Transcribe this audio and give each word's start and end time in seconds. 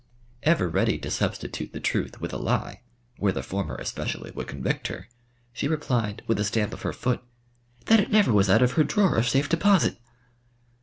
Ever 0.41 0.67
ready 0.67 0.97
to 0.97 1.11
substitute 1.11 1.73
the 1.73 1.79
truth 1.79 2.19
with 2.19 2.33
a 2.33 2.37
lie, 2.37 2.81
where 3.19 3.31
the 3.33 3.43
former 3.43 3.75
especially 3.75 4.31
would 4.31 4.47
convict 4.47 4.87
her, 4.87 5.07
she 5.53 5.67
replied, 5.67 6.23
with 6.25 6.39
a 6.39 6.43
stamp 6.43 6.73
of 6.73 6.81
her 6.81 6.91
foot, 6.91 7.21
"that 7.85 7.99
it 7.99 8.09
never 8.09 8.33
was 8.33 8.49
out 8.49 8.63
of 8.63 8.71
her 8.71 8.83
drawer 8.83 9.15
of 9.15 9.29
safe 9.29 9.47
deposit." 9.47 9.99